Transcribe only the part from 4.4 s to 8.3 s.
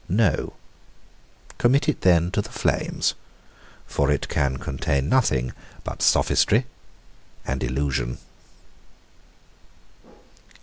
contain nothing but sophistry and illusion.